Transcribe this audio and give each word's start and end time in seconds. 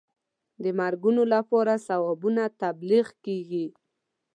د 0.63 0.65
مرګونو 0.79 1.21
لپاره 1.33 1.73
ثوابونه 1.87 2.43
تبلیغ 2.61 3.07
کېږي. 3.25 3.65